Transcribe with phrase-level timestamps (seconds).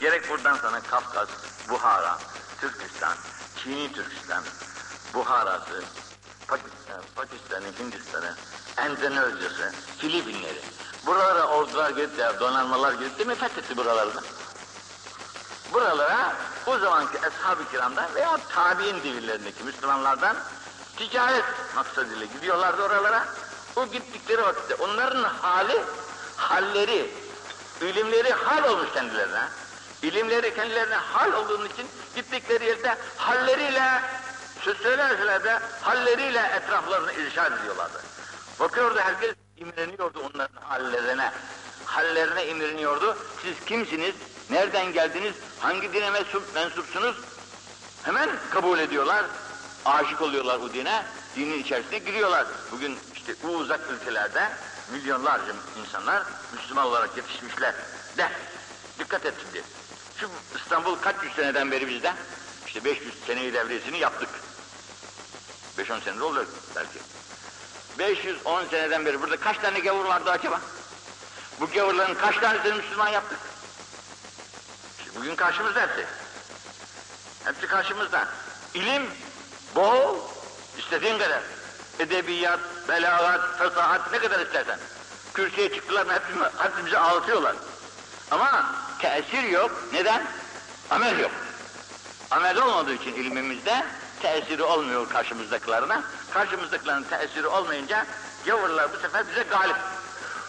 [0.00, 1.28] Gerek buradan sana Kafkas,
[1.68, 2.18] Buhara,
[2.60, 3.16] Türkistan,
[3.56, 4.42] Çin'i Türkistan,
[5.14, 5.82] Buhara'sı,
[6.48, 8.34] Pakistan, Pakistan'ı, Hindistan'ı,
[8.76, 10.60] Endonezya'sı, Filipinleri.
[11.06, 14.10] Buralara ordular gelip de donanmalar gelip de mi fethetti buraları?
[15.72, 16.36] Buralara
[16.66, 20.36] o zamanki ashab-ı kiramdan veya tabi'in devirlerindeki Müslümanlardan
[20.96, 21.44] ticaret
[21.74, 23.24] maksadıyla gidiyorlardı oralara.
[23.76, 25.82] O gittikleri vakitte onların hali,
[26.36, 27.14] halleri,
[27.80, 29.48] ilimleri hal olmuş kendilerine.
[30.02, 34.02] İlimleri kendilerine hal olduğu için gittikleri yerde halleriyle,
[34.60, 38.02] söz söylerseler de halleriyle etraflarını irşad ediyorlardı.
[38.60, 41.32] Bakıyordu herkes imreniyordu onların hallerine.
[41.84, 43.16] Hallerine imreniyordu.
[43.42, 44.14] Siz kimsiniz?
[44.50, 45.34] Nereden geldiniz?
[45.60, 47.16] Hangi dine mensup, mensupsunuz?
[48.02, 49.24] Hemen kabul ediyorlar.
[49.84, 51.02] Aşık oluyorlar o dine.
[51.36, 52.46] Dinin içerisine giriyorlar.
[52.72, 54.48] Bugün işte bu uzak ülkelerde
[54.92, 57.74] milyonlarca insanlar Müslüman olarak yetişmişler.
[58.16, 58.28] De
[58.98, 59.64] dikkat et şimdi.
[60.20, 62.14] Şu İstanbul kaç yüz seneden beri bizde?
[62.66, 64.28] İşte 500 seneyi devresini yaptık.
[65.78, 66.46] 5-10 senedir oluyor
[66.76, 66.98] belki.
[67.98, 70.60] 510 seneden beri burada kaç tane gavur vardı acaba?
[71.60, 73.38] Bu gavurların kaç tanesini Müslüman yaptık?
[74.98, 76.06] İşte bugün karşımızda hepsi.
[77.44, 78.28] Hepsi karşımızda.
[78.74, 79.02] İlim
[79.74, 80.16] bol,
[80.78, 81.42] istediğin kadar.
[81.98, 84.78] Edebiyat, belagat, fesahat ne kadar istersen.
[85.34, 87.56] Kürsüye çıktılar mı hepsi, hepsi bizi ağlatıyorlar.
[88.30, 89.70] Ama tesir yok.
[89.92, 90.26] Neden?
[90.90, 91.30] Amel yok.
[92.30, 93.84] Amel olmadığı için ilmimizde
[94.22, 96.00] tesiri olmuyor karşımızdakilerine.
[96.30, 98.06] Karşımızdakilerin tesiri olmayınca
[98.46, 99.76] gavurlar bu sefer bize galip.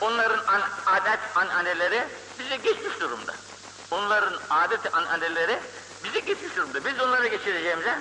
[0.02, 2.08] Onların an, adet ananeleri
[2.40, 3.34] bize geçmiş durumda.
[3.92, 5.60] Onların adet ananeleri
[6.04, 6.86] bize geçmiş durumda.
[6.86, 8.00] Biz onlara geçireceğimize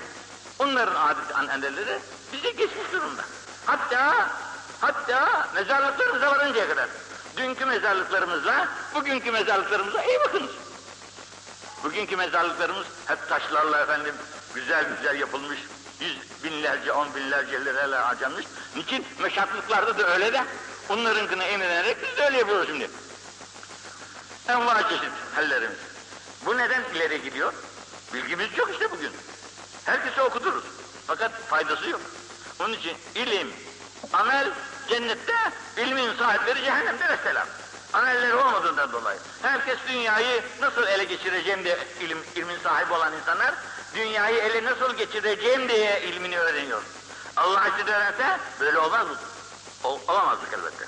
[0.59, 1.99] onların adet ananeleri
[2.33, 3.23] bize geçmiş durumda.
[3.67, 4.29] Hatta
[4.81, 6.89] hatta mezarlıklarımıza varıncaya kadar.
[7.39, 10.51] Dünkü mezarlıklarımızla bugünkü mezarlıklarımıza iyi bakınız.
[11.85, 14.15] Bugünkü mezarlıklarımız hep taşlarla efendim
[14.55, 15.59] güzel güzel yapılmış,
[16.01, 18.47] yüz binlerce, on binlerce liralar harcanmış.
[18.77, 19.07] Niçin?
[19.19, 20.45] Meşaklıklarda da öyle de
[20.89, 22.91] onlarınkını eminerek biz de öyle yapıyoruz şimdi.
[24.49, 25.79] Enva çeşit hallerimiz.
[26.47, 27.53] Bu neden ileri gidiyor?
[28.15, 29.13] Bilgimiz yok işte bugün.
[29.85, 30.65] Herkese okuduruz.
[31.07, 32.01] Fakat faydası yok.
[32.61, 33.53] Onun için ilim,
[34.13, 34.49] amel
[34.89, 35.37] cennette,
[35.77, 37.47] ilmin sahipleri cehennemde vesselam.
[37.93, 39.19] Amelleri olmadığından dolayı.
[39.43, 43.55] Herkes dünyayı nasıl ele geçireceğim diye ilim, ilmin sahibi olan insanlar,
[43.95, 46.83] dünyayı ele nasıl geçireceğim diye ilmini öğreniyor.
[47.37, 49.15] Allah için öğrense böyle olmaz mı?
[49.85, 50.85] Ol, olamazdık elbette.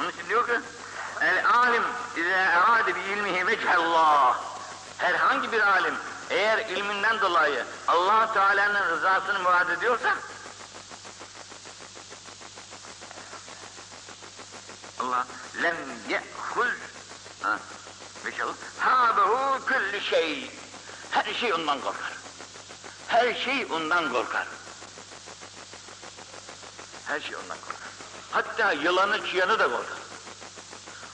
[0.00, 0.60] Onun için diyor ki,
[1.20, 1.82] El alim
[2.16, 4.40] izâ erâde bi ilmihi vechallah.
[4.98, 5.94] Herhangi bir alim
[6.30, 10.14] eğer ilminden dolayı allah Teala'nın rızasını murad ediyorsa
[15.02, 15.26] Allah
[15.62, 15.76] lem
[16.08, 16.74] ye'huz
[18.24, 20.50] vechallah hâbehu külli şey.
[21.10, 22.12] Her şey ondan korkar.
[23.08, 24.46] Her şey ondan korkar.
[27.06, 27.88] Her şey ondan korkar.
[28.30, 29.98] Hatta yılanı çıyanı da korkar.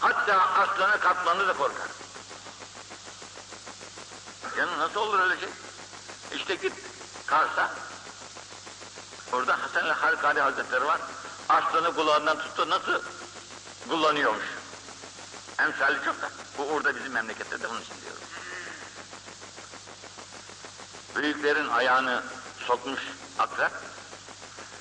[0.00, 1.88] Hatta aslanı kaplanı da korkar.
[4.58, 5.48] Yani nasıl olur öyle şey?
[6.34, 6.72] İşte git
[7.26, 7.70] Kars'a.
[9.32, 11.00] Orada Hasan el Halkari Hazretleri var.
[11.48, 13.02] Aslanı kulağından tuttu nasıl
[13.88, 14.44] kullanıyormuş.
[15.60, 16.16] Emsali çok.
[16.58, 18.22] Bu orada bizim memlekette de onun için diyorum.
[21.16, 22.22] Büyüklerin ayağını
[22.66, 23.00] sokmuş
[23.38, 23.72] akrep,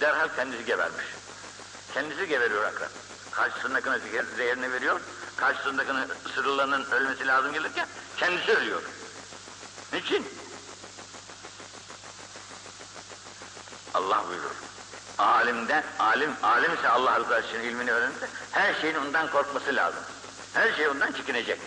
[0.02, 1.06] derhal kendisi gebermiş.
[1.94, 2.90] Kendisi geberiyor akrep.
[3.32, 4.00] Karşısındakine
[4.38, 5.02] zehirini veriyor,
[5.38, 7.88] karşısındakine ısırılanın ölmesi lazım gelirken
[8.18, 8.82] kendisi ölüyor.
[9.94, 10.28] Niçin?
[13.94, 14.67] Allah buyurur.
[15.18, 20.04] Alimde, alim, alim ise Allah rızası için ilmini öğrenirse her şeyin ondan korkması lazım.
[20.54, 21.60] Her şey ondan çekinecek.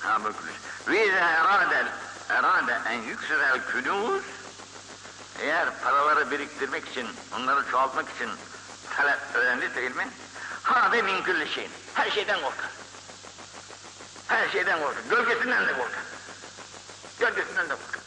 [0.00, 0.52] Ha bakmış.
[0.88, 1.84] Ve izâ erâde,
[2.28, 4.22] erâde en yüksirel künûz
[5.38, 8.30] eğer paraları biriktirmek için, onları çoğaltmak için
[8.96, 10.08] talep öğrenirse ilmi,
[10.62, 11.70] hâbe min külli şeyin.
[11.94, 12.70] Her şeyden korkar.
[14.28, 15.02] Her şeyden korkar.
[15.10, 16.07] Gölgesinden de korkar.
[17.20, 18.02] Gölgesinden de korkar.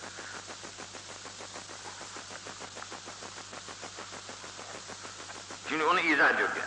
[5.70, 6.66] Şimdi onu izah ediyor ya.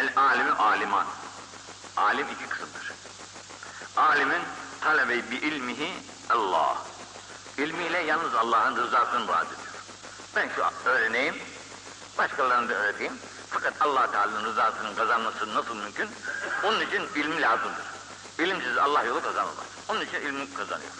[0.00, 1.06] El alimi aliman.
[1.96, 2.92] Alim iki kısımdır.
[3.96, 4.42] Alimin
[4.80, 5.92] talebe bi ilmihi
[6.30, 6.76] Allah.
[7.58, 9.60] İlmiyle yalnız Allah'ın rızasını vaat ediyor.
[10.36, 11.34] Ben şu öğreneyim,
[12.18, 13.12] başkalarını da öğreteyim.
[13.50, 16.08] Fakat allah Teala'nın rızasının kazanması nasıl mümkün?
[16.64, 17.84] Onun için ilmi lazımdır.
[18.38, 19.66] İlimsiz Allah yolu kazanılmaz.
[19.88, 20.90] Onun için ilmi kazanıyor.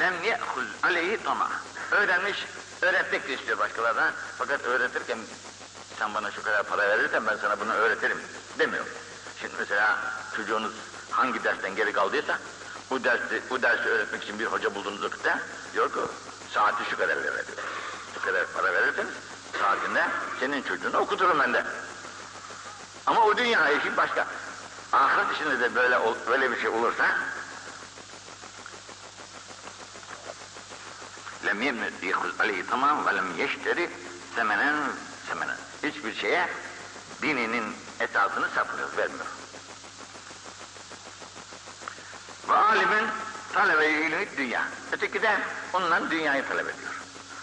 [0.00, 1.50] Lem ye'huz aleyhi tama.
[1.90, 2.46] Öğrenmiş,
[2.82, 4.12] öğretmek de istiyor başkalarına.
[4.38, 5.18] Fakat öğretirken
[5.98, 8.18] sen bana şu kadar para verirsen ben sana bunu öğretirim
[8.58, 8.86] demiyor.
[9.40, 9.98] Şimdi mesela
[10.36, 10.72] çocuğunuz
[11.10, 12.38] hangi dersten geri kaldıysa
[12.90, 15.38] bu dersi, bu dersi öğretmek için bir hoca bulduğunuz vakitte
[15.74, 16.00] diyor ki
[16.54, 17.58] saati şu kadar lira diyor.
[18.14, 19.12] Şu kadar para verirseniz
[19.60, 20.04] saatinde
[20.40, 21.64] senin çocuğunu okuturum ben de.
[23.06, 24.26] Ama o dünya işi başka.
[24.92, 25.98] Ahiret işinde de böyle
[26.28, 27.06] böyle bir şey olursa
[31.46, 33.90] lem yemnet yehuz aleyhi tamam ve lem yeşteri
[34.34, 34.74] semenen
[35.28, 35.56] semenen.
[35.82, 36.48] Hiçbir şeye
[37.22, 37.64] dininin
[38.00, 39.26] esasını satmıyor, vermiyor.
[42.48, 43.06] Ve alimin
[43.52, 44.62] talebe ilmi dünya.
[44.92, 45.38] Öteki de
[45.72, 46.94] ondan dünyayı talep ediyor.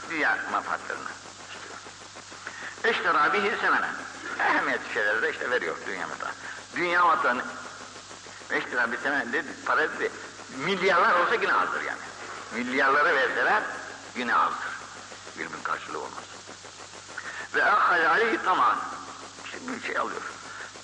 [0.09, 1.03] Dünya menfaatlerini
[1.49, 1.75] istiyor.
[2.91, 3.95] İşte bihi semenen.
[4.39, 6.35] Ehemmiyetli şeyleri de işte veriyor dünya menfaatı.
[6.75, 7.41] Dünya vatanı
[8.57, 10.11] işte bir semenen dedi, para dedi.
[10.65, 11.99] Milyarlar olsa yine azdır yani.
[12.55, 13.63] Milyarları verseler
[14.17, 14.75] yine azdır.
[15.37, 16.23] Ilmin karşılığı olmaz.
[17.55, 18.79] Ve ahal aleyhi tamam.
[19.51, 20.21] Şimdi bir şey alıyor.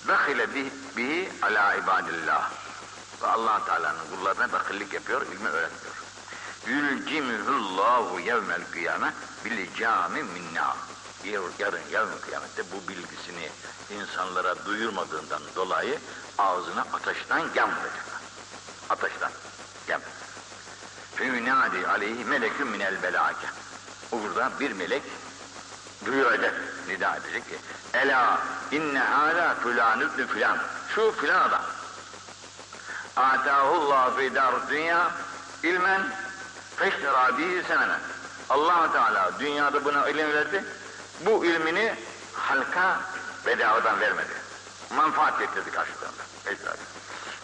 [0.08, 2.50] Dakhile bihi, bihi ala ibadillah.
[3.22, 5.94] Ve allah Teala'nın kullarına bakillik yapıyor, ilmi öğretmiyor.
[6.66, 9.12] Yülcimühullahu yevmel kıyame
[9.44, 10.76] bil cami minna.
[11.58, 13.50] Yarın, yarın kıyamette bu bilgisini
[13.90, 15.98] insanlara duyurmadığından dolayı
[16.38, 18.20] ağzına ateşten gem vuracaklar.
[18.90, 19.30] Ateşten
[19.86, 20.00] gem.
[21.72, 23.46] Feyunadi aleyhi melekün minel belâke.
[24.12, 25.02] Burada bir melek
[26.04, 26.54] duyuracak,
[26.88, 27.56] nida edecek ki
[27.94, 28.40] Ela
[28.72, 30.58] inne hâlâ fülân übnü filan.
[30.94, 31.62] Şu filan adam.
[33.16, 35.10] Atâhullâhu fî dar dünya
[35.62, 36.02] ilmen
[36.76, 38.00] feşterâ bihi semenen.
[38.50, 40.64] allah Teala dünyada buna ilim verdi.
[41.26, 41.94] Bu ilmini
[42.34, 43.00] halka
[43.46, 44.32] bedavadan vermedi.
[44.96, 46.22] Manfaat getirdi karşılığında.
[46.44, 46.71] Feşterâ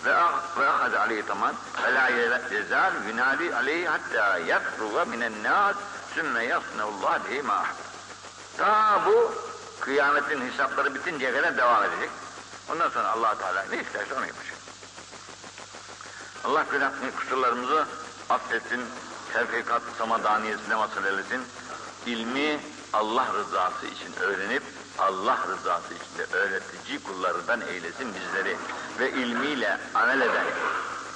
[0.05, 0.11] ve
[0.59, 1.55] ve ahad aleyhi tamam
[1.85, 2.09] ve la
[2.50, 5.77] yezal yunadi aleyhi hatta yefruga minen nas
[6.15, 7.67] sümme yasneullah bihi ma
[8.56, 9.33] Ta bu
[9.81, 12.11] kıyametin hesapları bitinceye kadar devam edecek.
[12.73, 14.56] Ondan sonra allah Teala ne isterse onu yapacak.
[16.45, 17.87] Allah günahını kusurlarımızı
[18.31, 18.81] affetsin,
[19.33, 21.43] tevfikat samadaniyesine mazhar eylesin.
[22.06, 22.61] İlmi
[22.93, 24.62] Allah rızası için öğrenip
[24.99, 28.56] Allah rızası için de öğretici kullarından eylesin bizleri
[28.99, 30.47] ve ilmiyle amel eden,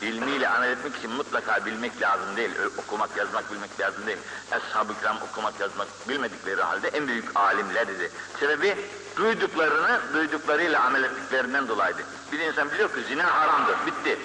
[0.03, 4.19] ilmiyle amel etmek için mutlaka bilmek lazım değil, okumak yazmak bilmek lazım değil.
[4.51, 8.11] Eshab-ı kiram okumak yazmak bilmedikleri halde en büyük alimlerdi.
[8.41, 8.77] Sebebi
[9.17, 12.03] duyduklarını, duyduklarıyla amel ettiklerinden dolayıydı.
[12.33, 14.19] Bir insan biliyor ki zina haramdır, bitti.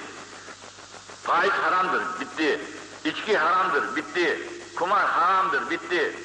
[1.23, 2.61] Faiz haramdır, bitti.
[3.05, 4.49] İçki haramdır, bitti.
[4.75, 6.15] Kumar haramdır, bitti.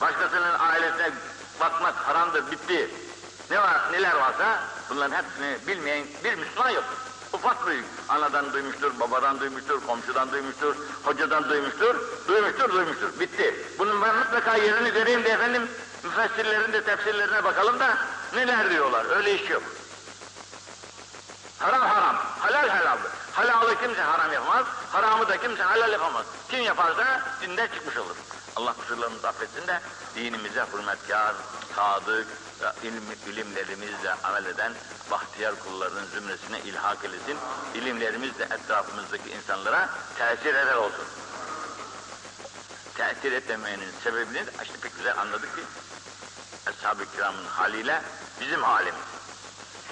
[0.00, 1.10] Başkasının ailesine
[1.60, 2.90] bakmak haramdır, bitti.
[3.50, 4.60] Ne var, neler varsa
[4.90, 6.84] bunların hepsini bilmeyen bir Müslüman yok.
[7.32, 11.96] Ufak büyük, anadan duymuştur, babadan duymuştur, komşudan duymuştur, hocadan duymuştur,
[12.28, 13.20] duymuştur, duymuştur.
[13.20, 13.66] Bitti.
[13.78, 15.68] Bunun ben mutlaka yerini göreyim de efendim,
[16.02, 17.98] müfessirlerin de tefsirlerine bakalım da
[18.34, 19.62] neler diyorlar, öyle iş yok.
[21.58, 23.10] Haram haram, halal helaldir.
[23.32, 26.26] Halalı kimse haram yapamaz, haramı da kimse halal yapamaz.
[26.48, 28.16] Kim yaparsa dinden çıkmış olur.
[28.56, 29.80] Allah kusurlarımızı affetsin de
[30.14, 31.34] dinimize hürmetkar,
[31.76, 32.26] sadık,
[32.82, 34.72] ilim, ilimlerimizle amel eden
[35.10, 37.36] bahtiyar kullarının zümresine ilhak eylesin.
[37.74, 41.04] İlimlerimiz de etrafımızdaki insanlara tesir eder olsun.
[42.94, 45.62] Tesir etmemenin sebebini de işte pek güzel anladık ki
[46.66, 48.02] Ashab-ı kiramın haliyle
[48.40, 49.00] bizim halimiz.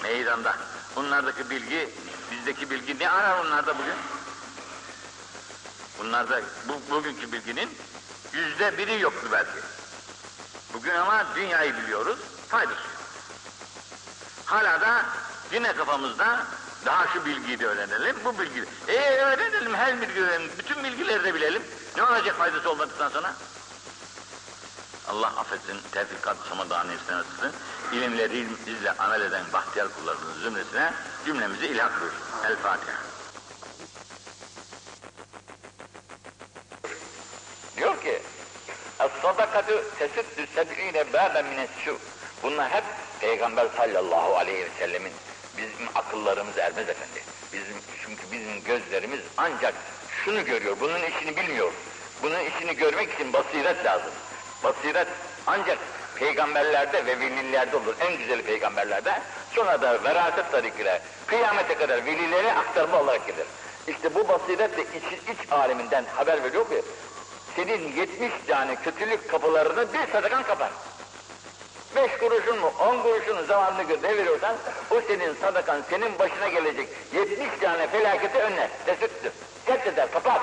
[0.03, 0.55] Meydanda.
[0.95, 1.89] Bunlardaki bilgi,
[2.31, 3.95] bizdeki bilgi ne arar onlarda bugün?
[5.99, 7.69] Bunlarda bu, bugünkü bilginin
[8.33, 9.59] yüzde biri yoktu belki.
[10.73, 12.93] Bugün ama dünyayı biliyoruz, faydası yok.
[14.45, 15.05] Hala da
[15.51, 16.45] yine kafamızda
[16.85, 18.65] daha şu bilgiyi de öğrenelim, bu bilgiyi.
[18.87, 21.61] E öğrenelim, her bilgi öğrenelim, bütün bilgileri de bilelim.
[21.97, 23.33] Ne olacak faydası olmadıktan sonra?
[25.07, 27.59] Allah affetsin, tevfikat samadani istemesin,
[27.91, 30.93] ilimlerimizle amel eden bahtiyar kullarının zümresine
[31.25, 32.23] cümlemizi ilhak buyursun.
[32.45, 32.97] El Fatiha.
[37.77, 38.21] Diyor ki,
[39.23, 41.97] Es-sadakatü tesüddü seb'ine bâben minessu.
[42.43, 42.83] Bunlar hep
[43.19, 45.11] Peygamber sallallahu aleyhi ve sellemin
[45.57, 47.23] bizim akıllarımız ermez efendi.
[47.53, 47.75] Bizim,
[48.05, 49.73] çünkü bizim gözlerimiz ancak
[50.25, 51.71] şunu görüyor, bunun işini bilmiyor.
[52.23, 54.11] Bunun işini görmek için basiret lazım.
[54.63, 55.07] Basiret
[55.47, 55.77] ancak
[56.15, 57.95] peygamberlerde ve velilerde olur.
[57.99, 59.21] En güzeli peygamberlerde.
[59.51, 63.45] Sonra da veraset tarikiyle kıyamete kadar velilere aktarma olarak gelir.
[63.87, 66.81] İşte bu basiret de iç, iç aleminden haber veriyor ki
[67.55, 70.69] senin 70 tane kötülük kapılarını bir sadakan kapar.
[71.95, 74.55] Beş kuruşun mu, on kuruşun zamanını ne veriyorsan,
[74.91, 79.31] o senin sadakan, senin başına gelecek 70 tane felaketi önler, tesüttür.
[79.65, 80.41] Ket eder, kapar.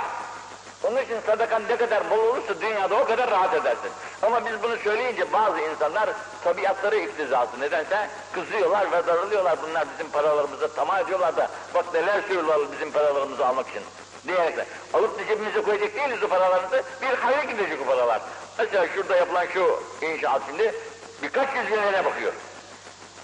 [0.85, 3.90] Onun için sadakan ne kadar bol olursa dünyada o kadar rahat edersin.
[4.23, 6.11] Ama biz bunu söyleyince bazı insanlar
[6.45, 9.59] tabiatları iktizası nedense kızıyorlar ve darılıyorlar.
[9.62, 13.83] Bunlar bizim paralarımızı tamah ediyorlar da bak neler söylüyorlar bizim paralarımızı almak için.
[14.26, 14.66] Diyerekler.
[14.94, 16.82] Alıp da cebimize koyacak değiliz o paralarımızı.
[17.02, 18.20] Bir hayra gidecek o paralar.
[18.58, 20.74] Mesela şurada yapılan şu inşaat şimdi
[21.22, 22.32] birkaç yüz bin liraya bakıyor.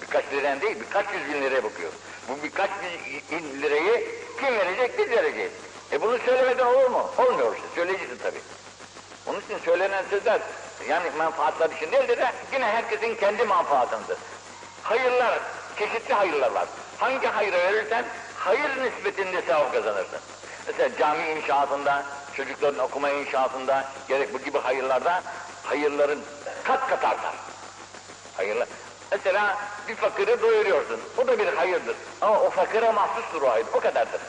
[0.03, 1.93] Birkaç liradan değil, birkaç yüz bin liraya bakıyor.
[2.29, 2.71] Bu birkaç
[3.31, 4.09] bin lirayı
[4.41, 5.53] kim verecek, biz vereceğiz.
[5.93, 7.11] E bunu söylemeden olur mu?
[7.19, 8.41] Olmuyor işte, söyleyeceksin tabii.
[9.27, 10.41] Onun için söylenen sözler,
[10.89, 14.19] yani menfaatlar için değildir de yine herkesin kendi menfaatındır.
[14.83, 15.41] Hayırlar,
[15.79, 16.67] çeşitli hayırlar var.
[16.99, 18.05] Hangi hayrı verirsen,
[18.39, 20.21] hayır nispetinde sevap kazanırsın.
[20.67, 22.05] Mesela cami inşaatında,
[22.37, 25.23] çocukların okuma inşaatında, gerek bu gibi hayırlarda,
[25.63, 26.21] hayırların
[26.65, 27.35] kat kat artar.
[28.37, 28.69] Hayırlar.
[29.13, 29.59] Mesela
[29.89, 31.01] bir fakiri doyuruyorsun.
[31.17, 31.97] Bu da bir hayırdır.
[32.21, 33.67] Ama o fakire mahsustur o hayır.
[33.75, 34.21] O kadardır.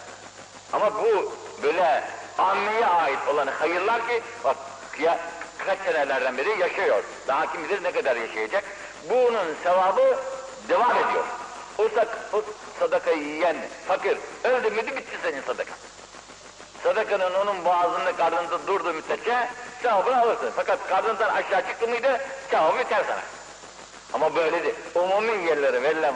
[0.74, 2.04] Ama bu böyle
[2.38, 4.58] ammiye ait olan hayırlar ki bak
[5.00, 5.20] ya,
[5.66, 7.04] kaç senelerden beri yaşıyor.
[7.28, 8.64] Daha kim bilir ne kadar yaşayacak.
[9.10, 10.20] Bunun sevabı
[10.70, 11.26] devam ediyor.
[11.78, 12.42] O, sak, o
[12.80, 15.74] sadakayı yiyen fakir öldü müydü bitti senin sadaka.
[16.88, 19.50] Sadakanın onun boğazında karnında durduğu müddetçe
[19.82, 20.52] sevabını alırsın.
[20.56, 23.22] Fakat karnından aşağı çıktı mıydı sevabı biter sana.
[24.14, 24.76] Ama böyle değil.
[24.96, 26.16] Umumi yerlere verilen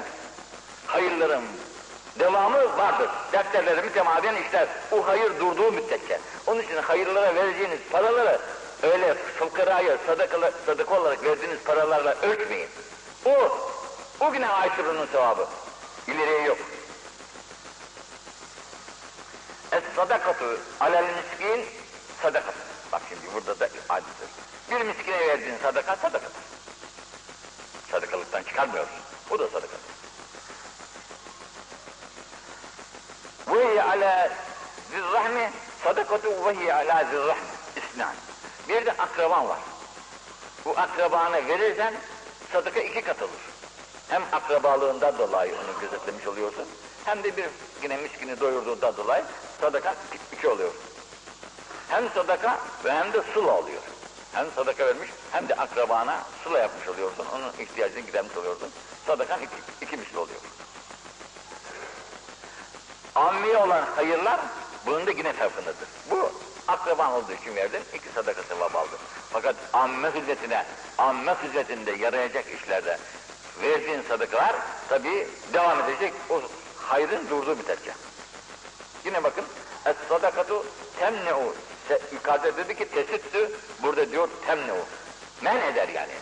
[0.88, 1.44] hayırların
[2.20, 3.10] devamı vardır.
[3.34, 4.68] Defterleri mütemadiyen işler.
[4.92, 6.20] O hayır durduğu müddetçe.
[6.48, 8.40] Onun için hayırlara vereceğiniz paraları
[8.84, 12.70] öyle fıkraya sadaka, sadaka olarak verdiğiniz paralarla ölçmeyin.
[13.26, 13.58] O,
[14.20, 14.74] o güne ait
[15.12, 15.48] sevabı.
[16.08, 16.58] İleriye yok.
[19.72, 21.66] Es sadakatu alel miskin
[22.22, 22.56] sadakat.
[22.92, 24.30] Bak şimdi burada da adettir.
[24.72, 26.42] Bir miskine verdiğin sadaka sadakadır.
[27.92, 28.92] Sadakalıktan çıkarmıyoruz.
[29.30, 29.92] Bu da sadakadır.
[33.48, 34.30] Ve ala
[34.92, 35.52] zirrahmi
[35.84, 37.42] sadakatu ve ala zirrahmi
[37.76, 38.16] isnan.
[38.70, 39.60] Bir de akraban var.
[40.66, 41.94] Bu akrabana verirsen
[42.54, 43.52] sadaka iki kat olur.
[44.10, 46.68] Hem akrabalığından dolayı onu gözetlemiş oluyorsun.
[47.06, 47.46] Hem de bir
[47.84, 49.24] yine miskini doyurduğundan dolayı
[49.62, 49.96] sadaka
[50.32, 50.72] iki oluyor.
[51.88, 53.82] Hem sadaka ve hem de sula oluyor.
[54.34, 57.26] Hem sadaka vermiş hem de akrabana sula yapmış oluyorsun.
[57.36, 58.70] Onun ihtiyacını gidermiş oluyorsun.
[59.08, 60.40] Sadakan iki, iki misli oluyor.
[63.16, 64.40] Ammi olan hayırlar
[64.86, 65.88] bunun da yine farkındadır.
[66.12, 66.32] Bu
[66.68, 69.00] akraban olduğu için verdin, iki sadaka sevabı aldın.
[69.34, 70.66] Fakat amme hizmetine,
[70.98, 72.98] amme hizmetinde yarayacak işlerde
[73.62, 74.56] verdiğin sadakalar
[74.90, 76.42] tabi devam edecek o
[76.82, 77.92] hayrın durduğu müddetçe.
[79.06, 79.46] Yine bakın
[79.86, 80.66] es sadakatu
[81.00, 81.56] temne'u
[82.14, 83.52] yukarıda dedi ki tesüttü
[83.84, 84.86] burada diyor temne'u
[85.42, 86.14] men eder yani.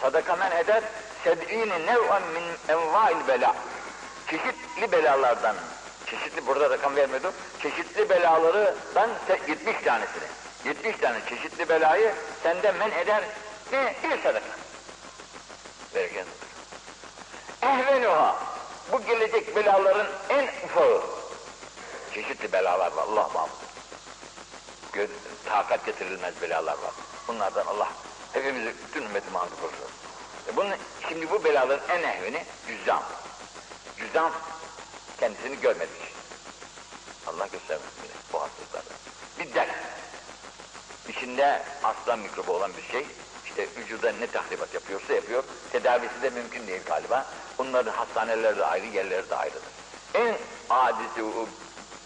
[0.00, 0.82] Sadaka men eder
[1.24, 3.56] sed'ini nev'en min enva'il bela
[4.30, 5.56] çeşitli belalardan
[6.06, 7.32] çeşitli burada rakam vermiyordu.
[7.62, 9.10] Çeşitli belalarından
[9.48, 10.24] 70 tanesini.
[10.64, 13.22] 70 tane çeşitli belayı senden men eder
[13.72, 13.94] ne?
[14.02, 14.46] Bir sadaka.
[15.94, 16.26] Verirken.
[17.62, 18.36] Ehvenuha.
[18.92, 21.02] Bu gelecek belaların en ufağı.
[22.14, 23.02] Çeşitli belalar var.
[23.02, 23.50] Allah mahmud.
[24.92, 25.06] Gö
[25.44, 26.92] takat getirilmez belalar var.
[27.28, 27.88] Bunlardan Allah
[28.32, 29.90] hepimizi bütün ümmeti mahmud korusun.
[30.48, 30.76] E bunun,
[31.08, 33.02] şimdi bu belaların en ehveni cüzdan.
[33.98, 34.32] Cüzdan
[35.20, 36.14] kendisini görmedik.
[37.26, 37.90] Allah göstermesin
[38.32, 38.90] bu hastalıklarda.
[39.38, 39.70] Bir dert.
[41.08, 43.06] İçinde aslan mikrobu olan bir şey,
[43.50, 47.26] işte vücuda ne tahribat yapıyorsa yapıyor, tedavisi de mümkün değil galiba.
[47.58, 49.62] Bunların hastaneleri de ayrı, yerleri de ayrıdır.
[50.14, 50.36] En
[50.70, 51.22] adisi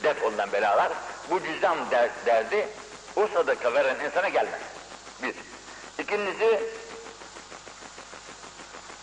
[0.02, 0.92] def olunan belalar,
[1.30, 2.68] bu cüzdan der, derdi,
[3.16, 4.60] o sadaka veren insana gelmez.
[5.22, 5.34] Bir.
[5.98, 6.62] İkincisi,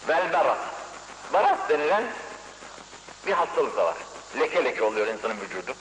[0.08, 0.60] vel barat.
[1.34, 2.04] Barat denilen
[3.28, 3.98] bir hastalık da var.
[4.40, 5.74] Leke leke oluyor insanın vücudu.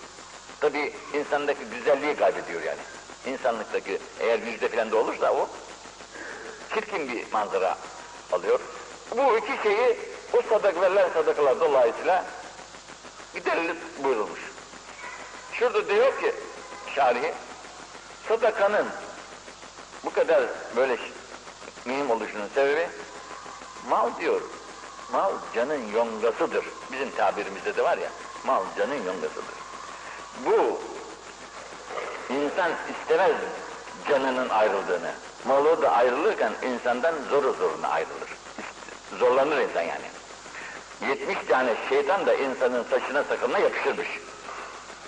[0.60, 2.80] Tabi insandaki güzelliği kaybediyor yani.
[3.26, 5.48] İnsanlıktaki eğer yüzde falan da olursa o
[6.74, 7.76] çirkin bir manzara
[8.32, 8.60] alıyor.
[9.16, 9.98] Bu iki şeyi
[10.32, 12.24] o sadak verilen sadakalar dolayısıyla
[13.34, 14.40] giderilip buyurulmuş.
[15.52, 16.34] Şurada diyor ki
[16.94, 17.32] şarihi
[18.28, 18.86] sadakanın
[20.04, 20.42] bu kadar
[20.76, 20.96] böyle
[21.84, 22.88] mühim oluşunun sebebi
[23.88, 24.40] mal diyor
[25.12, 26.64] mal canın yongasıdır.
[26.92, 28.08] Bizim tabirimizde de var ya,
[28.44, 29.54] mal canın yongasıdır.
[30.46, 30.80] Bu,
[32.34, 33.36] insan istemez
[34.08, 35.12] canının ayrıldığını.
[35.44, 38.28] Malı da ayrılırken insandan zoru zoruna ayrılır.
[39.18, 40.04] Zorlanır insan yani.
[41.08, 44.08] 70 tane şeytan da insanın saçına sakalına yapışırmış.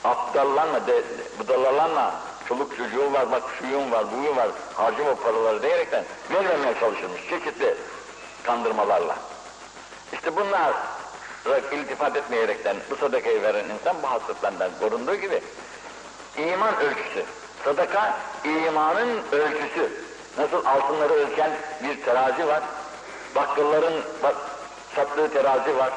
[0.04, 1.02] Aptallanma, de,
[1.38, 2.14] budalalanma,
[2.48, 7.74] çoluk çocuğun var, bak şuyun var, buyun var, harcama paraları diyerekten vermemeye çalışılmış çeşitli
[8.42, 9.16] kandırmalarla.
[10.12, 10.72] İşte bunlar
[11.72, 15.42] iltifat etmeyerekten bu sadakayı veren insan bu hastalıklardan korunduğu gibi
[16.36, 17.24] iman ölçüsü,
[17.64, 19.90] Sadaka imanın ölçüsü.
[20.38, 21.50] Nasıl altınları ölçen
[21.82, 22.62] bir terazi var.
[23.34, 24.34] Bakkalların bak,
[24.96, 25.92] sattığı terazi var.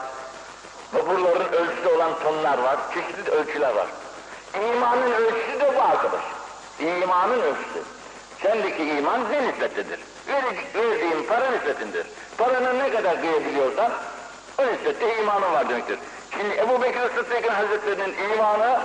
[0.94, 2.78] Vapurların ölçüsü olan tonlar var.
[2.94, 3.88] Çeşitli ölçüler var.
[4.56, 6.24] İmanın ölçüsü de bu arkadaş.
[6.80, 7.84] İmanın ölçüsü.
[8.42, 10.00] Sendeki iman ne nispettedir?
[10.76, 12.08] Verdiğin para nispetindir.
[12.38, 13.92] Paranın ne kadar kıyabiliyorsan
[14.58, 16.00] o nispette imanın var demektir.
[16.32, 18.80] Şimdi Ebu Bekir Sıddık'ın Hazretleri'nin imanı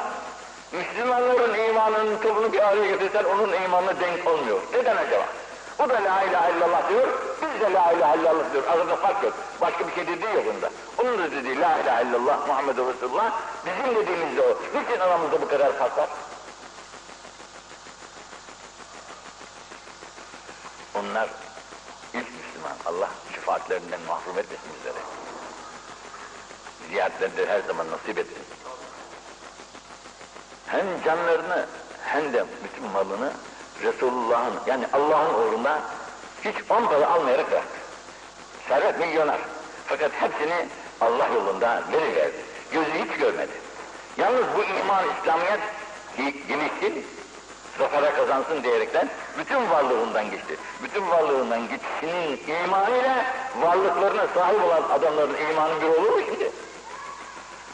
[0.73, 4.61] Müslümanların imanının topunu bir araya getirsen onun imanına denk olmuyor.
[4.73, 5.26] Neden acaba?
[5.81, 7.09] O da la ilahe illallah diyor,
[7.43, 8.65] biz de la ilahe illallah diyor.
[8.67, 9.35] Arada fark yok.
[9.61, 10.71] Başka bir şey dediği yok bunda.
[10.99, 13.33] Onun da dediği la ilahe illallah Muhammedur Resulullah,
[13.67, 14.57] bizim dediğimiz de o.
[14.75, 16.09] Niçin aramızda bu kadar fark var?
[20.95, 21.29] Onlar
[22.15, 22.77] ilk Müslüman.
[22.87, 24.99] Allah şefaatlerinden mahrum etmesin bizleri.
[26.89, 28.45] Ziyaretlerini her zaman nasip etsin.
[30.67, 31.67] Hem canlarını
[32.05, 33.33] hem de bütün malını
[33.83, 35.81] Resulullah'ın yani Allah'ın uğrunda
[36.45, 37.79] hiç on para almayarak bıraktı.
[38.69, 39.39] Servet milyoner.
[39.87, 40.67] Fakat hepsini
[41.01, 42.37] Allah yolunda veriverdi.
[42.73, 43.53] Gözü hiç görmedi.
[44.17, 45.61] Yalnız bu iman, İslamiyet
[46.49, 47.07] gelişsin,
[47.79, 49.09] zafere kazansın diyerekten
[49.39, 50.57] bütün varlığından geçti.
[50.83, 53.25] Bütün varlığından gitişinin imanıyla
[53.61, 56.51] varlıklarına sahip olan adamların imanı bir olur mu şimdi?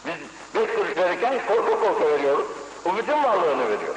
[0.06, 0.14] Biz
[0.54, 2.46] beş kuruş verirken korku korku veriyoruz.
[2.84, 3.94] O bütün varlığını veriyor.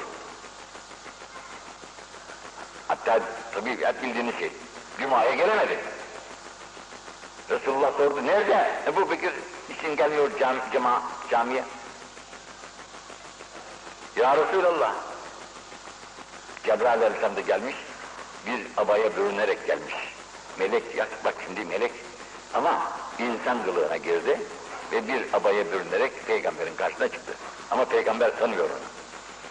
[3.09, 4.51] Hatta tabii hep bildiğiniz şey.
[4.99, 5.79] Cuma'ya gelemedi.
[7.49, 8.71] Resulullah sordu, nerede?
[8.87, 9.31] Ebu Bekir
[9.69, 11.63] için gelmiyor cam, cama, camiye.
[14.15, 14.93] Ya Resulallah,
[16.63, 17.75] Cebrail Aleyhisselam da gelmiş,
[18.45, 19.95] bir abaya bürünerek gelmiş.
[20.59, 21.91] Melek, ya bak şimdi melek
[22.53, 24.39] ama insan kılığına girdi
[24.91, 27.33] ve bir abaya bürünerek peygamberin karşısına çıktı.
[27.71, 28.79] Ama peygamber tanıyor onu.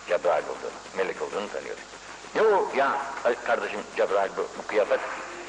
[0.08, 1.76] Cebrail olduğunu, melek olduğunu tanıyor.
[2.36, 2.98] O ya
[3.46, 5.00] kardeşim Cebrail bu, bu kıyafet?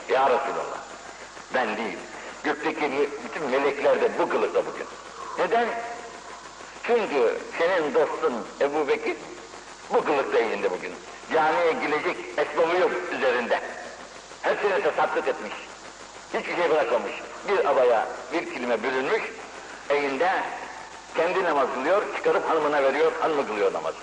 [0.09, 0.77] Ya Resulallah,
[1.53, 1.98] ben değil.
[2.43, 4.88] Gökteki bütün melekler de bu kılıkta bugün.
[5.39, 5.67] Neden?
[6.83, 9.18] Çünkü senin dostun Ebu Bekir
[9.94, 10.94] bu kılıkta elinde bugün.
[11.33, 13.61] Camiye girecek esbabı yok üzerinde.
[14.42, 15.53] Hepsini tasadduk etmiş.
[16.33, 17.11] Hiçbir şey bırakmamış.
[17.48, 19.22] Bir abaya bir kelime bürünmüş,
[19.89, 20.31] elinde
[21.15, 23.98] kendi namaz kılıyor, çıkarıp hanımına veriyor, hanımı kılıyor namazı.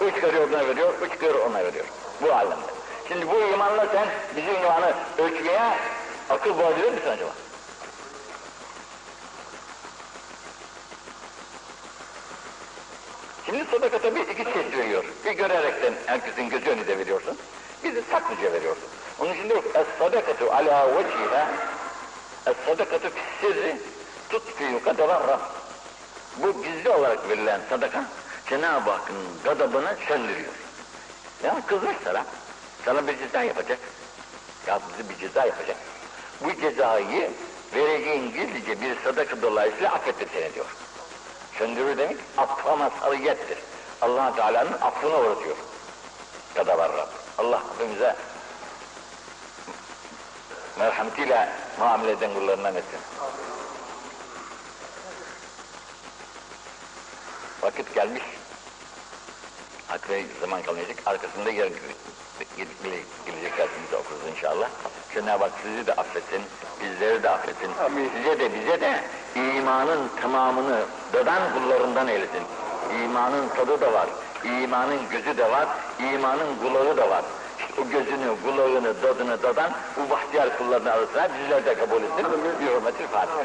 [0.00, 1.84] O çıkarıyor ona veriyor, o çıkıyor ona veriyor.
[2.22, 2.66] Bu alemde.
[3.08, 5.60] Şimdi bu imanla sen bizim imanı ölçmeye
[6.30, 7.30] akıl bulabilir misin acaba?
[13.46, 15.04] Şimdi sadaka tabii iki çeşit veriyor.
[15.24, 17.38] Bir görerekten herkesin göz önünde veriyorsun.
[17.84, 18.84] Bir de saklıca veriyorsun.
[19.18, 21.50] Onun için diyor es-sadakatu ala veciha
[22.46, 23.76] es-sadakatu sirri
[24.30, 25.40] tutfiyu kadararra.
[26.36, 28.04] Bu gizli olarak verilen sadaka
[28.50, 30.52] Cenab-ı Hakk'ın gadabını söndürüyor.
[31.44, 32.24] Ya kızmış sana.
[32.84, 33.78] Sana bir ceza yapacak.
[34.66, 35.76] Ya bizi bir ceza yapacak.
[36.40, 37.30] Bu cezayı
[37.74, 40.66] vereceğin gizlice bir sadaka dolayısıyla affettir seni diyor.
[41.58, 43.58] Söndürür demek affa mazhariyettir.
[44.02, 45.56] allah Teala'nın affına uğratıyor.
[46.54, 47.08] Kada var Rab.
[47.38, 48.16] Allah hepimize
[50.78, 52.98] merhametiyle muamele eden kullarından etsin.
[57.62, 58.22] Vakit gelmiş.
[59.90, 60.96] Akre zaman kalmayacak.
[61.06, 61.72] Arkasında yarın
[63.26, 64.68] gelecek dersimizi okuruz inşallah.
[65.14, 66.42] Cenab-ı Hak sizi de affetsin,
[66.82, 67.70] bizleri de affetsin.
[67.84, 68.10] Amin.
[68.16, 69.00] Size de bize de
[69.34, 72.42] imanın tamamını dadan kullarından eylesin.
[73.04, 74.08] İmanın tadı da var,
[74.44, 75.68] imanın gözü de var,
[76.00, 77.24] imanın kulağı da var.
[77.58, 82.26] İşte o gözünü, kulağını, dadını dadan bu bahtiyar kullarını arasına bizler de kabul etsin.
[82.60, 83.42] Bir hürmetil Fatiha.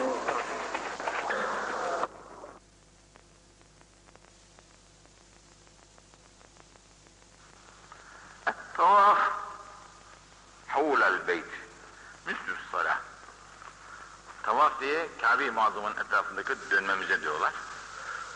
[15.33, 17.53] Kabe-i Muazzama'nın etrafındaki dönmemize diyorlar.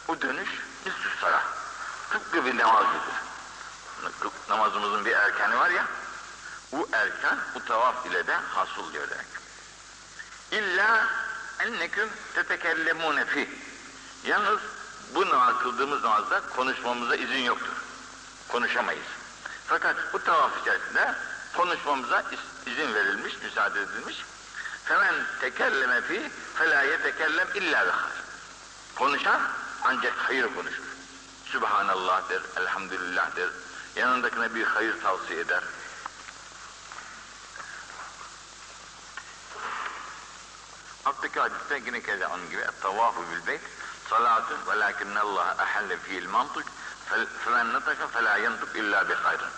[0.07, 0.49] Bu dönüş
[1.21, 1.43] salah.
[2.09, 4.21] Tıpkı bir namaz gibidir.
[4.49, 5.85] Namazımızın bir erkeni var ya,
[6.71, 9.27] bu erken bu tavaf ile de hasıl demek.
[10.51, 11.07] İlla
[11.59, 13.49] enneküm tetekellemune fi.
[14.23, 14.59] Yalnız
[15.15, 17.73] bu namaz kıldığımız namazda konuşmamıza izin yoktur.
[18.47, 19.07] Konuşamayız.
[19.67, 21.15] Fakat bu tavaf içerisinde
[21.57, 22.23] konuşmamıza
[22.65, 24.17] izin verilmiş, müsaade edilmiş.
[24.87, 28.11] Femen tekelleme fi felâ yetekellem illâ behar.
[28.95, 29.41] Konuşan
[29.83, 30.83] ancak hayır konuşur.
[31.45, 33.49] Sübhanallah der, elhamdülillah der.
[33.95, 35.63] Yanındakine bir hayır tavsiye eder.
[41.05, 42.61] Alttaki hadiste yine keza onun gibi.
[42.81, 43.61] Tavafu bil beyt
[44.09, 46.65] salatun velakinnallaha ahalle fiil mantık
[47.45, 49.49] femen nataka felâ yantık illâ bi hayrın.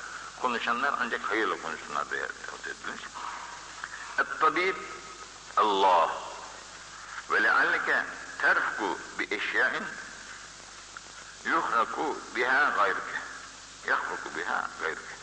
[0.41, 3.03] Konuşanlar ancak hayırla konuşsunlar diye tavsiye edilmiş.
[4.19, 4.75] Et-tabib
[5.59, 6.09] Allah.
[7.31, 8.05] Ve lealleke
[8.41, 9.83] terfku bi eşyain
[11.45, 13.19] yuhraku biha gayrike.
[13.87, 15.15] Yahruku biha gayrike.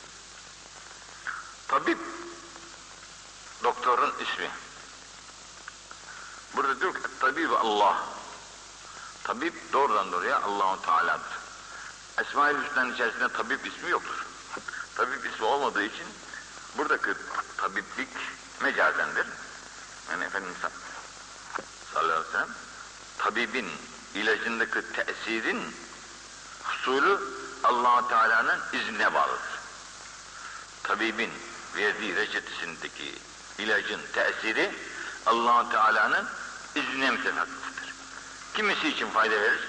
[1.68, 1.98] Tabip
[3.64, 4.50] doktorun ismi.
[6.56, 7.96] Burada diyor ki tabib Allah.
[9.24, 11.38] Tabip doğrudan doğruya Allahu Teala'dır.
[12.18, 14.26] Esma-i Hüsna'nın içerisinde tabip ismi yoktur.
[14.96, 16.06] Tabip ismi olmadığı için
[16.78, 17.10] buradaki
[17.56, 18.08] tabiplik
[18.60, 19.26] mecazendir.
[20.10, 20.56] Yani Efendimiz
[21.94, 22.48] sallallahu aleyhi ve sellem
[23.18, 23.68] tabibin
[24.14, 25.74] ilacındaki tesirin
[26.64, 27.20] husulü
[27.64, 29.60] allah Teala'nın iznine bağlıdır.
[30.82, 31.30] Tabibin
[31.76, 33.14] verdiği reçetesindeki
[33.58, 34.74] ilacın tesiri
[35.26, 36.26] allah Teala'nın
[36.74, 37.94] iznine mütefakkıftır.
[38.54, 39.68] Kimisi için fayda verir,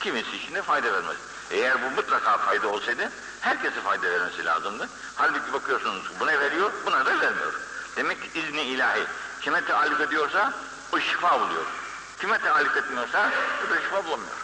[0.00, 1.16] kimisi için de fayda vermez.
[1.50, 4.88] Eğer bu mutlaka fayda olsaydı herkese fayda vermesi lazımdı.
[5.14, 7.60] Halbuki bakıyorsunuz buna veriyor, buna da vermiyor.
[7.96, 9.06] Demek ki izni ilahi.
[9.44, 10.52] Kime teallük ediyorsa
[10.92, 11.66] o şifa buluyor.
[12.20, 13.30] Kime teallük etmiyorsa
[13.66, 14.36] o da şifa bulamıyor.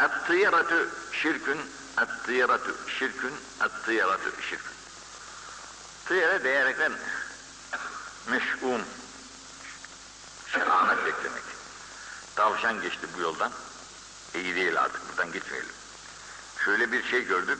[0.00, 1.58] Et-tıyaratu şirkün,
[2.02, 3.32] et-tıyaratu şirkün,
[3.64, 4.72] et-tıyaratu şirkün.
[6.04, 6.92] Tıyara diyerekten
[8.26, 8.82] meş'um,
[10.52, 11.42] şehamet beklemek.
[12.36, 13.52] Tavşan geçti bu yoldan,
[14.34, 15.72] iyi değil artık buradan gitmeyelim.
[16.64, 17.58] Şöyle bir şey gördük,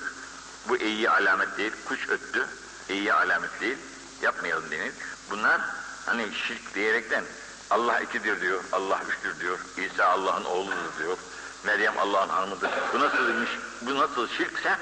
[0.68, 2.48] bu iyi alamet değil, kuş öttü,
[2.88, 3.78] iyi alamet değil,
[4.22, 4.92] yapmayalım denir.
[5.30, 5.60] Bunlar
[6.06, 7.24] hani şirk diyerekten
[7.70, 11.16] Allah ikidir diyor, Allah üçtür diyor, İsa Allah'ın oğludur diyor,
[11.64, 12.70] Meryem Allah'ın hanımıdır.
[12.94, 14.76] Bu nasılmış, bu nasıl şirkse,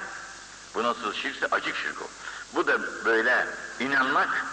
[0.74, 2.06] bu nasıl şirkse açık şirk o.
[2.54, 3.46] Bu da böyle
[3.80, 4.46] inanmak,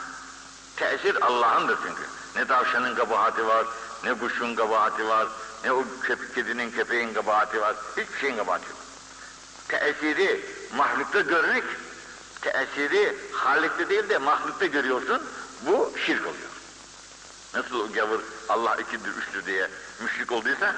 [0.75, 2.01] tesir Allah'ındır çünkü.
[2.35, 3.65] Ne tavşanın kabahati var,
[4.03, 5.27] ne kuşun kabahati var,
[5.63, 8.77] ne o köpek, kedinin köpeğin kabahati var, hiçbir şeyin kabahati yok.
[9.67, 10.45] Tesiri
[10.75, 11.63] mahlukta görmek,
[12.51, 15.21] tesiri halikte değil de mahlukta görüyorsun,
[15.61, 16.49] bu şirk oluyor.
[17.53, 20.75] Nasıl o gavur Allah ikidir, üçtür diye müşrik olduysa,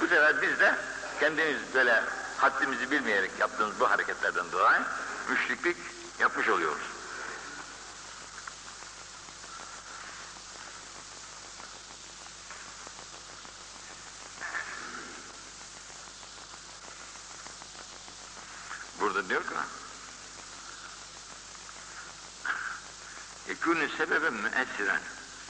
[0.00, 0.74] bu sefer biz de
[1.20, 2.02] kendimiz böyle
[2.38, 4.80] haddimizi bilmeyerek yaptığımız bu hareketlerden dolayı
[5.28, 5.76] müşriklik
[6.18, 6.82] yapmış oluyoruz.
[19.00, 19.54] Burada diyor ki
[23.62, 25.00] yekûnü sebeben müessiren.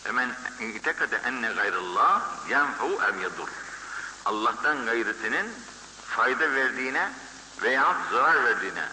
[0.06, 3.48] Emen itekade enne gayrullah yenfe'u ev yadur.
[4.24, 5.46] Allah'tan gayrısının
[6.06, 7.12] fayda verdiğine
[7.62, 8.84] veya zarar verdiğine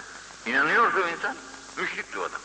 [0.46, 1.36] inanıyorsa o insan
[1.78, 2.42] müşriktir o adam.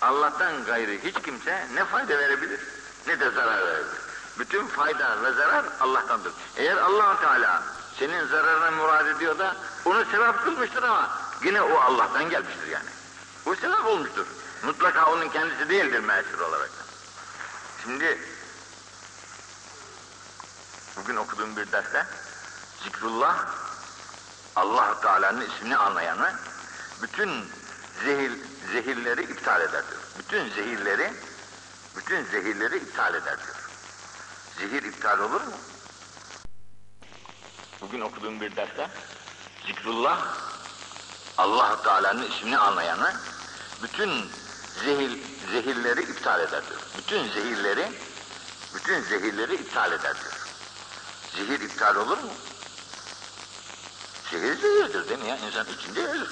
[0.00, 2.60] Allah'tan gayrı hiç kimse ne fayda verebilir
[3.06, 3.98] ne de zarar verebilir.
[4.38, 6.32] Bütün fayda ve zarar Allah'tandır.
[6.56, 7.62] Eğer allah Teala
[7.98, 11.10] senin zararına murad ediyor da onu sevap kılmıştır ama
[11.44, 12.88] yine o Allah'tan gelmiştir yani.
[13.46, 14.26] Bu sevap olmuştur.
[14.62, 16.70] Mutlaka onun kendisi değildir meşhur olarak.
[17.82, 18.18] Şimdi
[20.96, 22.06] bugün okuduğum bir derste
[22.84, 23.46] zikrullah
[24.56, 26.32] allah Teala'nın ismini anlayanı
[27.02, 27.30] bütün
[28.04, 28.32] zehir,
[28.72, 30.02] zehirleri iptal eder diyor.
[30.18, 31.12] Bütün zehirleri
[31.96, 33.56] bütün zehirleri iptal eder diyor.
[34.58, 35.54] Zehir iptal olur mu?
[37.80, 38.90] Bugün okuduğum bir derste
[39.66, 40.26] zikrullah
[41.38, 43.14] allah Teala'nın ismini anlayanı
[43.82, 44.10] bütün
[44.84, 45.18] zehir,
[45.52, 46.62] zehirleri iptal eder.
[46.98, 47.92] Bütün zehirleri
[48.74, 50.16] bütün zehirleri iptal eder.
[51.36, 52.30] Zehir iptal olur mu?
[54.30, 55.36] Zehir zehirdir değil mi ya?
[55.36, 56.30] İnsan içinde ölür.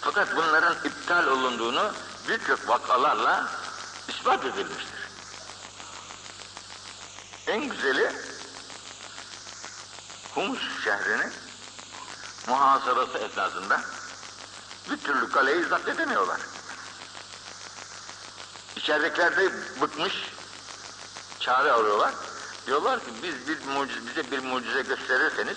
[0.00, 1.92] Fakat bunların iptal olunduğunu
[2.28, 3.48] birçok vakalarla
[4.08, 4.96] ispat edilmiştir.
[7.46, 8.12] En güzeli
[10.34, 11.32] Humus şehrinin
[12.46, 13.80] muhasarası esnasında
[14.90, 16.40] bir türlü kaleyi zapt edemiyorlar.
[18.86, 20.12] İçeridekiler de bıkmış,
[21.40, 22.14] çare arıyorlar.
[22.66, 25.56] Diyorlar ki biz bir mucize, bize bir mucize gösterirseniz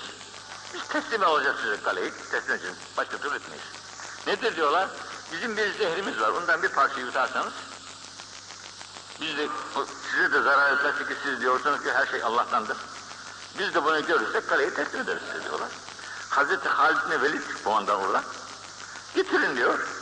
[0.73, 2.77] biz teslim alacağız size kaleyi, teslim edeceğiz.
[2.97, 3.63] Başka türlü etmeyiz.
[4.27, 4.89] Nedir diyorlar?
[5.31, 7.53] Bizim bir zehrimiz var, ondan bir parça yutarsanız
[9.21, 9.47] biz de,
[10.11, 12.77] size de zarar etmez çünkü siz diyorsunuz ki her şey Allah'tandır.
[13.59, 15.69] Biz de bunu görürsek kaleyi teslim ederiz size diyorlar.
[16.29, 18.23] Hazreti Halid bin Velid bu andan oradan.
[19.15, 19.98] Getirin diyor.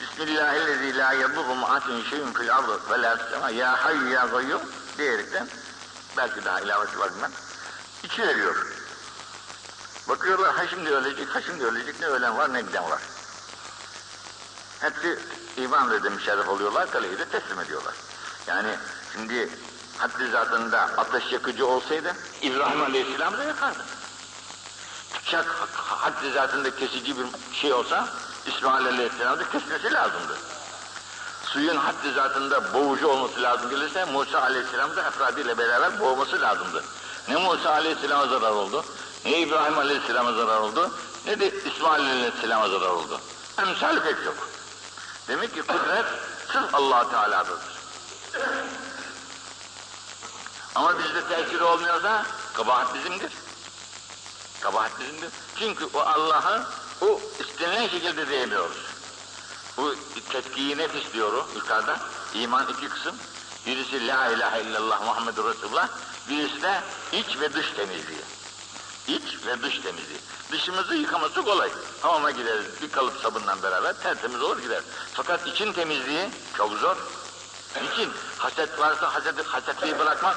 [0.00, 0.98] Bismillahirrahmanirrahim.
[0.98, 4.60] La yadurru ma'atin şeyin fil ardı ve la sema ya hayy ya gayyum
[4.98, 5.48] diyerekten
[6.16, 7.30] belki daha ilavesi var bilmem.
[8.02, 8.66] İçi veriyor.
[10.08, 13.00] Bakıyorlar ha şimdi ölecek, ha şimdi ölecek ne ölen var ne giden var.
[14.80, 15.18] Hepsi
[15.56, 17.94] iman ve müşerref oluyorlar, kaleyi de teslim ediyorlar.
[18.46, 18.76] Yani
[19.12, 19.48] şimdi
[19.98, 23.84] haddi zatında ateş yakıcı olsaydı İbrahim Aleyhisselam da yakardı.
[25.14, 28.08] bıçak haddi zatında kesici bir şey olsa
[28.46, 30.38] İsmail Aleyhisselam'da kesmesi lazımdı.
[31.44, 36.84] Suyun haddi zatında boğucu olması lazım gelirse Musa Aleyhisselam'da efradiyle beraber boğması lazımdı.
[37.28, 38.84] Ne Musa Aleyhisselam'a zarar oldu,
[39.24, 40.90] ne İbrahim Aleyhisselam'a zarar oldu,
[41.26, 43.20] ne de İsmail Aleyhisselam'a zarar oldu.
[43.58, 44.48] Emsal pek yok.
[45.28, 46.06] Demek ki kudret
[46.52, 47.72] sırf allah Teala'dadır.
[50.74, 53.32] Ama bizde tesir olmuyorsa kabahat bizimdir.
[54.60, 55.30] Kabahat bizimdir.
[55.58, 56.64] Çünkü o Allah'ı
[57.02, 58.76] o istenilen şekilde diyemiyoruz.
[59.76, 59.94] Bu
[60.32, 62.00] tetkiyi nefis diyor yukarıda.
[62.34, 63.16] İman iki kısım.
[63.66, 65.88] Birisi La ilahe illallah Muhammedur Resulullah.
[66.30, 66.80] Birisi de
[67.12, 68.20] iç ve dış temizliği.
[69.08, 70.18] İç ve dış temizliği.
[70.52, 71.70] Dışımızı yıkaması kolay.
[72.00, 74.82] Hamama gideriz bir kalıp sabunla beraber tertemiz olur gider.
[75.12, 76.96] Fakat için temizliği çok zor.
[77.92, 80.36] İçin haset varsa haseti, hasetliği bırakmak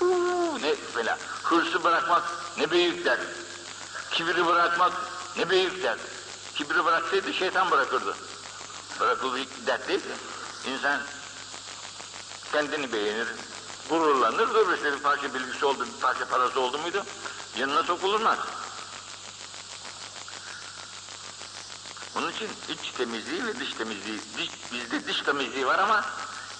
[0.00, 2.22] uuu, ne böyle hırsı bırakmak
[2.58, 3.20] ne büyük dert.
[4.10, 4.92] Kibri bırakmak
[5.36, 6.00] ne büyük dert.
[6.54, 8.16] Kibri bıraksaydı şeytan bırakırdı.
[9.00, 10.08] Bırakıldığı dert değil ki.
[10.70, 11.00] İnsan
[12.52, 13.28] kendini beğenir,
[13.88, 17.04] gururlanır, durur işte bir parça bilgisi oldu, bir parça parası oldu muydu,
[17.58, 18.38] yanına sokulmaz.
[22.16, 26.04] Onun için iç temizliği ve dış temizliği, dış, bizde dış temizliği var ama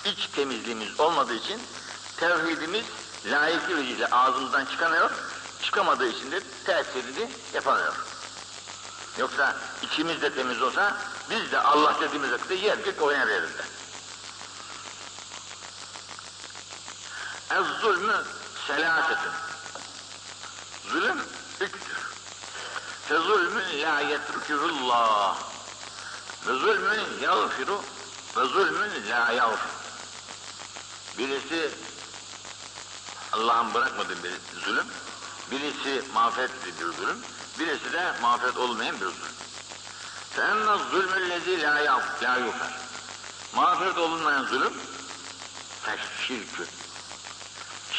[0.04, 1.60] iç temizliğimiz olmadığı için
[2.16, 2.84] tevhidimiz
[3.26, 5.10] layıkıyla ağzımızdan çıkamıyor,
[5.62, 8.13] çıkamadığı için de tesirini yapamıyor.
[9.18, 10.96] Yoksa içimiz de temiz olsa
[11.30, 13.62] biz de Allah dediğimiz vakitte yer gök oynar yerinde.
[17.50, 18.24] Ez zulmü
[18.66, 19.32] selasetin.
[20.90, 21.18] Zulüm
[21.60, 21.98] üçtür.
[23.08, 25.36] Fe zulmün la yetrükürullah.
[26.46, 27.82] Ve zulmün yağfiru
[28.36, 29.70] ve zulmün la yağfir.
[31.18, 31.70] Birisi
[33.32, 34.86] Allah'ın bırakmadığı bir zulüm,
[35.50, 37.18] birisi mağfiret bir zulüm,
[37.59, 39.15] birisi de mağfiret olmayan bir zulüm.
[40.35, 42.69] فَاَنَّ الظُّلْمُ الَّذ۪ي لَا يُغْفَرْ
[43.53, 44.73] Mağfiret olunmayan zulüm,
[45.83, 46.67] feşşirkü.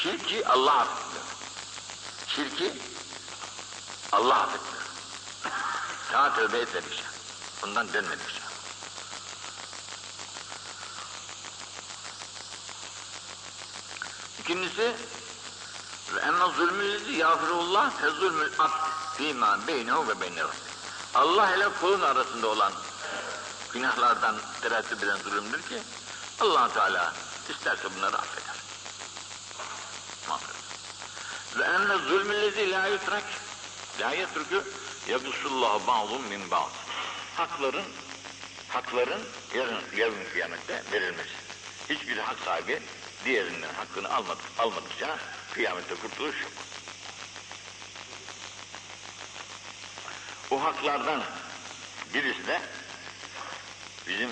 [0.03, 1.25] Şirki Allah affetmiyor.
[2.29, 2.79] Şirki
[4.13, 4.83] Allah affetmiyor.
[6.13, 7.03] Daha tövbe etmedikçe,
[7.63, 8.41] bundan dönmedikçe.
[14.41, 14.95] İkincisi,
[16.15, 20.44] ve enne zulmüllezi yağfirullah fe zulmül abd fîmâ beynehu ve beyne
[21.16, 22.74] Allah ile kulun arasında olan
[23.74, 25.80] günahlardan tereddüt eden zulümdür ki
[26.42, 27.14] allah Teala
[27.50, 28.56] isterse bunları affeder.
[30.30, 30.56] Affeder.
[31.58, 33.24] Ve enne zulmüllezi la yutrak
[34.00, 34.64] la yetruku
[35.08, 36.72] yagussullahu ba'dun min ba'd.
[37.38, 37.86] Hakların
[38.70, 39.22] hakların
[39.56, 41.36] yarın, yarın kıyamette verilmesi.
[41.90, 42.82] Hiçbir hak sahibi
[43.26, 45.18] diğerinden hakkını almadık, almadıkça
[45.54, 46.52] kıyamette kurtuluş yok.
[50.52, 51.24] O haklardan
[52.14, 52.62] birisi de
[54.08, 54.30] bizim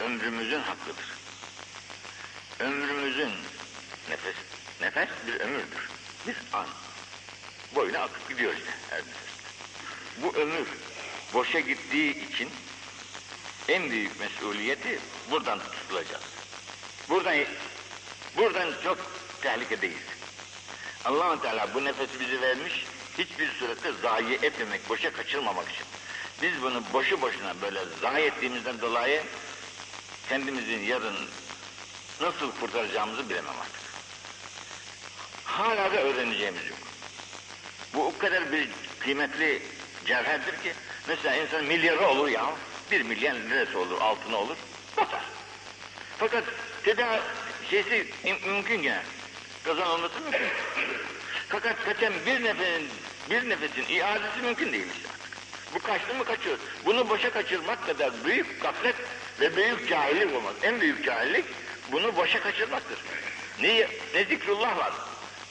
[0.00, 1.12] ömrümüzün hakkıdır.
[2.58, 3.32] Ömrümüzün
[4.10, 4.36] nefes,
[4.80, 5.88] nefes bir ömürdür.
[6.26, 6.66] Bir an.
[7.74, 9.32] Boyuna akıp gidiyor işte her nefeste.
[10.22, 10.66] Bu ömür
[11.34, 12.50] boşa gittiği için
[13.68, 14.98] en büyük mesuliyeti
[15.30, 16.24] buradan tutulacağız.
[17.08, 17.36] Buradan
[18.36, 18.98] buradan çok
[19.42, 20.02] tehlikedeyiz.
[21.04, 22.86] allah Teala bu nefesi bize vermiş,
[23.18, 25.86] hiçbir surette zayi etmemek, boşa kaçırmamak için.
[26.42, 29.22] Biz bunu boşu boşuna böyle zayi ettiğimizden dolayı
[30.28, 31.16] kendimizin yarın
[32.20, 33.82] nasıl kurtaracağımızı bilemem artık.
[35.44, 36.78] Hala da öğreneceğimiz yok.
[37.94, 38.68] Bu o kadar bir
[39.00, 39.62] kıymetli
[40.06, 40.72] cevherdir ki
[41.08, 42.46] mesela insan milyarı olur ya
[42.90, 44.56] bir milyar lirası olur, altını olur,
[44.96, 45.22] batar.
[46.18, 46.44] Fakat
[46.84, 47.20] tedavi
[47.70, 49.02] şeysi mümkün gene.
[49.64, 50.48] Kazanılması mümkün.
[51.48, 52.88] Fakat kaçan bir nefesin,
[53.32, 55.32] bir nefesin iadesi mümkün değil işte artık.
[55.74, 56.58] Bu kaçtı mı kaçıyor.
[56.86, 58.96] Bunu boşa kaçırmak kadar büyük gaflet
[59.40, 60.54] ve büyük cahillik olmaz.
[60.62, 61.44] En büyük cahillik
[61.92, 62.98] bunu boşa kaçırmaktır.
[63.60, 64.92] Ne, ne zikrullah var,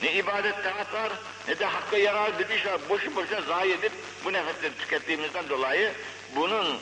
[0.04, 1.12] ne ibadet taat var,
[1.48, 2.82] ne de hakka yarar bir iş var.
[2.90, 3.92] Boşu boşuna zayi edip
[4.26, 5.92] bu nefesleri tükettiğimizden dolayı
[6.36, 6.80] bunun